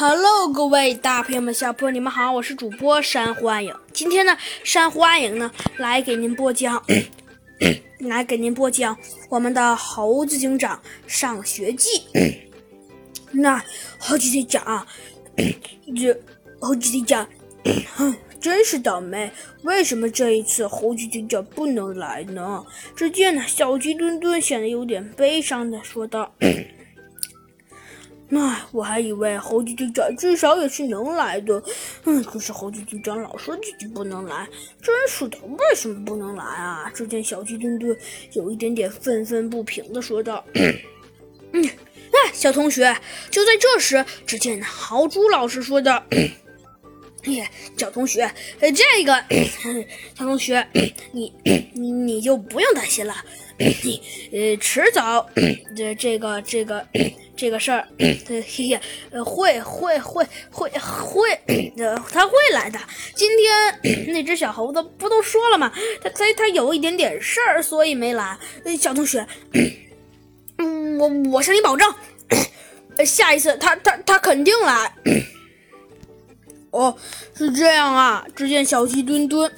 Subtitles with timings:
[0.00, 3.74] Hello，各位大朋友们、小朋友，你们好，我是主播山瑚暗影。
[3.92, 6.80] 今天呢，山瑚暗影呢来给您播讲，
[7.98, 8.96] 来给您播讲
[9.28, 11.88] 我们的猴子警长上学记。
[13.32, 13.60] 那
[13.98, 14.86] 猴子警长，
[15.96, 16.16] 这
[16.60, 17.28] 猴子警长，
[17.96, 19.28] 哼，真是倒霉！
[19.62, 22.64] 为什么这一次猴子警长不能来呢？
[22.94, 26.32] 只见呢，小鸡墩墩显得有点悲伤的说道。
[28.30, 31.62] 唉，我还以为猴子警长至少也是能来的，
[32.04, 34.46] 嗯，可是猴子警长老说自己不能来，
[34.82, 36.90] 真是的，为什么不能来啊？
[36.94, 37.96] 只见小鸡墩墩
[38.32, 40.44] 有一点点愤愤不平的说道
[41.52, 42.94] ：“嗯，哎，小同学。”
[43.30, 46.30] 就在这时，只见豪猪老师说道：“哎，
[47.76, 49.14] 小同学，这个
[50.16, 50.66] 小同学，
[51.12, 51.32] 你
[51.74, 53.14] 你你就不用担心了，
[53.58, 55.28] 你呃，迟早
[55.76, 56.86] 这这个这个。”
[57.38, 58.80] 这个事儿，嘿嘿，
[59.12, 61.30] 呃，会会会会会，
[61.76, 62.76] 呃，他会来的。
[63.14, 65.72] 今天那只小猴子不都说了吗？
[66.02, 68.36] 他他他有一点点事儿，所以没来。
[68.76, 69.24] 小同学，
[70.58, 71.88] 嗯，我我向你保证，
[73.06, 74.92] 下一次他他他肯定来。
[76.78, 76.96] 哦，
[77.36, 78.24] 是这样啊。
[78.36, 79.50] 只见小鸡墩墩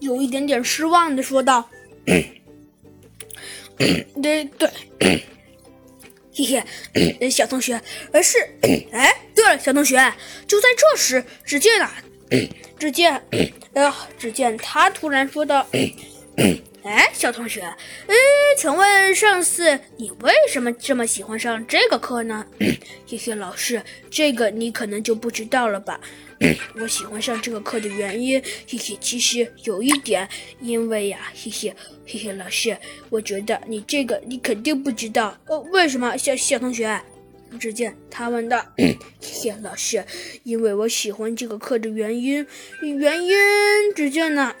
[0.00, 1.68] 有一点点失望的说道
[4.22, 4.70] ：“对对。”
[6.40, 6.62] 嘿
[6.94, 8.38] 嘿，小同学，而是，
[8.92, 9.96] 哎，对了，小同学，
[10.46, 11.92] 就在这时，只见啊，
[12.78, 13.20] 只见，
[13.72, 15.66] 呃，只见他突然说道
[16.88, 18.14] ：“哎，小同学，呃，
[18.56, 22.46] 请问上次你为什么这么喜欢上这个课呢？”
[23.06, 26.00] 嘿嘿，老师，这个你可能就不知道了吧。
[26.80, 30.26] 我喜欢上这个课的原因，嘿嘿，其实有一点，
[30.62, 31.74] 因为呀，嘿嘿，
[32.06, 32.74] 嘿嘿，老师，
[33.10, 36.98] 我觉得你这个你肯定不知道，呃，为什么，小小同学？
[37.60, 40.02] 只见他问道，嘿嘿，老师，
[40.42, 42.46] 因为我喜欢这个课的原因，
[42.80, 43.36] 原因，
[43.94, 44.54] 只见呢。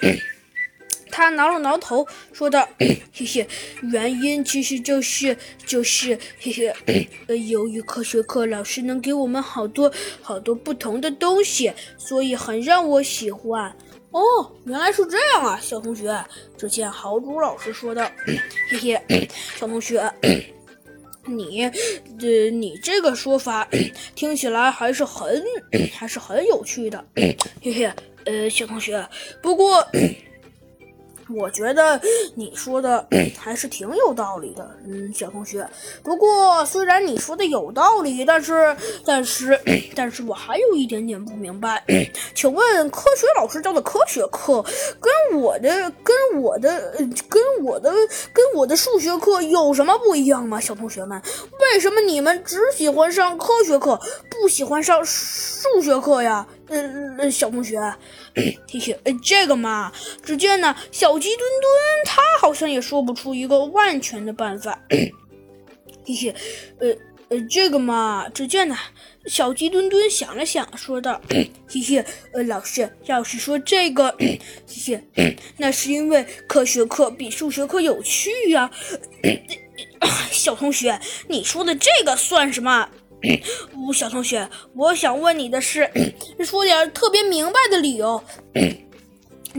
[1.18, 3.44] 他挠了挠头，说道：“嘿嘿，
[3.90, 13.74] 原因其实就是就是嘿嘿，呃，由于科学课老师能给我们好多好多不同的东西，所以很让我喜欢。”
[14.12, 14.20] 哦，
[14.64, 16.16] 原来是这样啊，小同学。
[16.56, 18.08] 只见豪猪老师说道
[18.70, 19.28] ：“嘿 嘿，
[19.58, 20.00] 小同学，
[21.26, 23.68] 你，呃，你这个说法
[24.14, 25.42] 听起来还是很
[25.92, 27.04] 还是很有趣的。
[27.16, 27.92] 嘿嘿，
[28.24, 29.04] 呃，小同学，
[29.42, 29.84] 不过。”
[31.36, 32.00] 我觉得
[32.34, 33.06] 你说的
[33.38, 35.68] 还是挺有道理的，嗯，小同学。
[36.02, 39.58] 不过虽然你说的有道理，但是，但是，
[39.94, 41.84] 但是我还有一点点不明白。
[42.34, 44.64] 请问科学老师教的科学课
[45.00, 46.94] 跟我的、跟我的、
[47.28, 47.92] 跟我的、
[48.32, 50.60] 跟我的数学课有什么不一样吗？
[50.60, 51.20] 小同学们，
[51.60, 54.00] 为什么你们只喜欢上科学课，
[54.30, 56.46] 不喜欢上数学课呀？
[56.68, 57.78] 嗯，小同学，
[58.34, 59.92] 嘿嘿，这个嘛，
[60.22, 61.72] 只见呢，小鸡墩墩
[62.04, 64.78] 他好像也说不出一个万全的办法。
[64.90, 66.34] 嘿嘿，
[66.78, 66.88] 呃
[67.28, 68.76] 呃，这个嘛，只见呢，
[69.26, 74.40] 小鸡墩墩想了想，说道：“嘿嘿，呃，老师，要是说这个，嘿
[75.14, 78.70] 嘿，那是因为科学课比数学课有趣呀。
[80.30, 82.88] 小同学，你说的这个算什么？”
[83.76, 85.90] 吴 小同学，我想问你的是，
[86.44, 88.22] 说点特别明白的理由。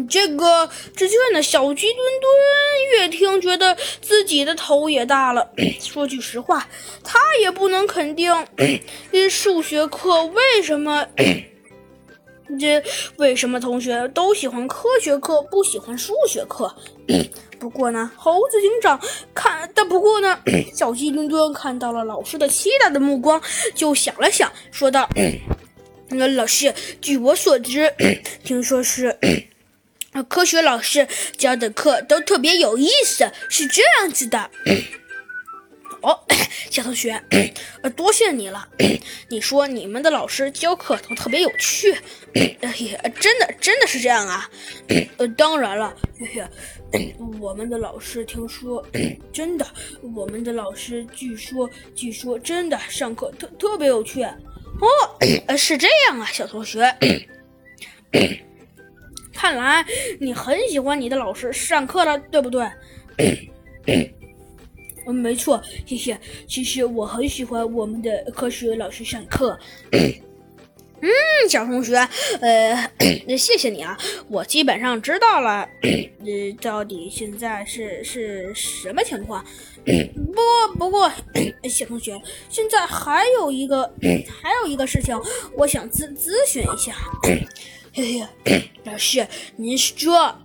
[0.09, 5.49] 这个只见呢，小鸡墩墩越听，觉得自己的头也大了。
[5.79, 6.69] 说句实话，
[7.03, 8.33] 他也不能肯定，
[9.29, 11.05] 数学课为什么，
[12.59, 12.81] 这
[13.17, 16.73] 为什么同学都喜欢科学课，不喜欢数学课？
[17.59, 18.99] 不过呢，猴子警长
[19.33, 20.39] 看，但不过呢，
[20.73, 23.41] 小鸡墩墩看到了老师的期待的目光，
[23.75, 25.07] 就想了想，说道
[26.09, 27.93] ：“那 老师，据我所知，
[28.43, 29.19] 听说是
[30.27, 34.49] 科学老师教的课都特别有意思，是这样子的。”
[36.01, 36.17] 哦，
[36.69, 37.21] 小同学，
[37.83, 38.67] 呃，多谢你了。
[39.29, 41.93] 你说你们的老师教课都特别有趣，
[42.33, 44.49] 哎呀，真的真的是这样啊？
[45.17, 45.93] 呃，当然了，
[47.39, 48.85] 我们的老师听说，
[49.31, 49.65] 真的，
[50.15, 54.23] 我们的老师据说据说真的上课特特别有趣。
[54.23, 54.87] 哦，
[55.47, 56.95] 呃，是这样啊，小同学，
[59.33, 59.85] 看来
[60.19, 62.65] 你很喜欢你的老师上课了，对不对？
[65.09, 66.19] 嗯，没错，谢谢。
[66.47, 69.57] 其实我很喜欢我们的科学老师上课。
[71.01, 71.09] 嗯，
[71.49, 71.95] 小同学，
[72.41, 72.91] 呃，
[73.37, 73.97] 谢谢你啊，
[74.27, 79.43] 我基本上知道了， 呃，到底现在是是什么情况。
[79.85, 81.11] 不过，不过，
[81.69, 83.89] 小同学，现在还有一个，
[84.41, 85.17] 还有一个事情，
[85.55, 86.93] 我想咨咨询一下。
[87.93, 90.37] 嘿嘿，老师，您说，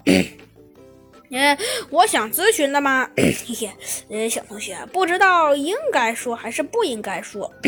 [1.30, 1.56] 嗯，
[1.90, 3.08] 我想咨询的吗？
[3.16, 3.70] 嘿嘿，
[4.08, 7.52] 呃，小同学，不知道应该说还是不应该说。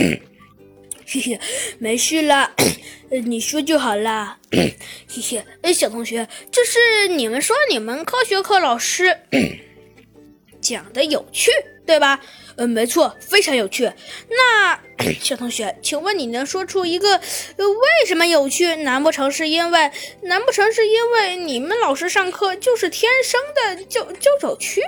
[1.09, 1.41] 嘿嘿，
[1.79, 2.53] 没事了，
[3.25, 4.37] 你说就好了。
[4.51, 4.77] 嘿
[5.09, 9.17] 嘿，哎，小同学，就是你们说你们科学课老师
[10.61, 11.51] 讲的有趣，
[11.87, 12.21] 对吧？
[12.57, 13.93] 嗯，没错，非常有趣。
[14.31, 14.81] 那
[15.21, 18.77] 小同学，请问你能说出一个为什么有趣？
[18.77, 19.91] 难不成是因为？
[20.23, 24.81] 难不成是因为你们老师上课就是天生的就就有趣？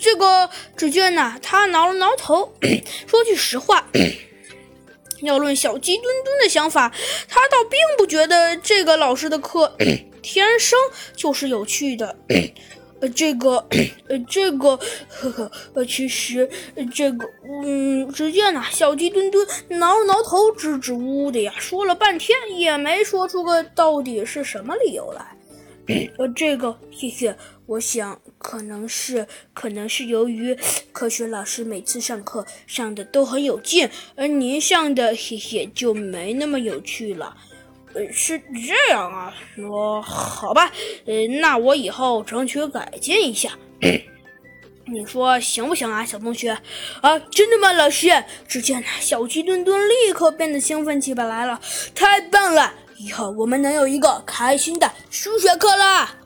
[0.00, 2.52] 这个纸卷呐，他挠了挠头，
[3.06, 3.86] 说句实话。
[5.22, 6.92] 要论小鸡墩墩的想法，
[7.28, 9.76] 他倒并不觉得这个老师的课
[10.22, 10.78] 天生
[11.16, 12.16] 就是有趣的。
[13.00, 13.64] 呃，这个，
[14.08, 14.76] 呃，这个，
[15.08, 16.48] 呵呵，呃，其实
[16.92, 17.28] 这个，
[17.64, 25.36] 嗯，只见呐，小鸡墩墩挠了挠头，支支吾吾的呀，说了半天也没说出个到底是什么理由来。
[26.18, 27.34] 呃，这个，嘿嘿，
[27.64, 30.54] 我想可能是，可能是由于
[30.92, 37.34] 科学老师每次上课上的都很有劲，而您上的，嘿嘿，就没那么有趣了。
[37.94, 39.34] 呃，是这样啊，
[39.70, 40.70] 我好吧，
[41.06, 43.50] 呃，那我以后争取改进一下。
[44.90, 46.50] 你说行不行啊，小同学？
[47.02, 48.08] 啊，真的吗，老师？
[48.46, 51.60] 只见小鸡墩墩立刻变得兴奋起来了，
[51.94, 52.72] 太棒了！
[52.96, 56.17] 以后我们能有一个开心的数学课了。